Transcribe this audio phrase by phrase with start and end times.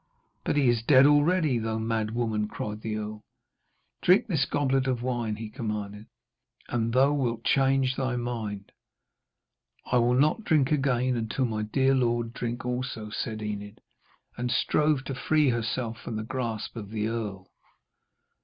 [0.43, 3.23] 'But he is dead already, thou mad woman,' cried the earl.
[4.01, 6.07] 'Drink this goblet of wine,' he commanded,
[6.69, 8.71] 'and thou wilt change thy mind.'
[9.91, 13.79] 'I will not drink again until my dear lord drink also,' said Enid,
[14.35, 17.51] and strove to free herself from the grasp of the earl.